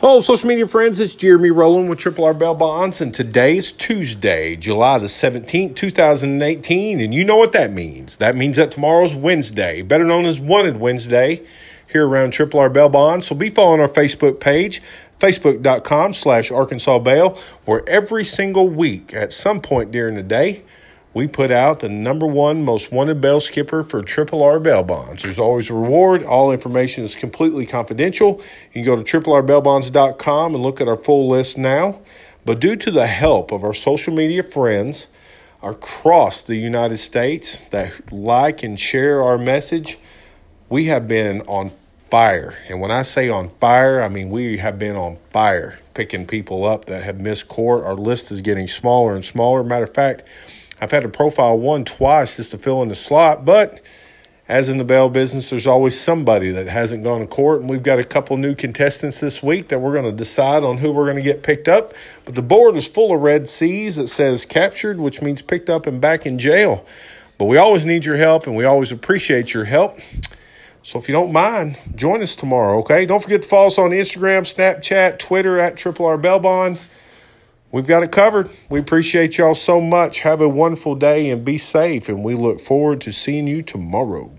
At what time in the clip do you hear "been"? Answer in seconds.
41.08-41.40, 44.78-44.96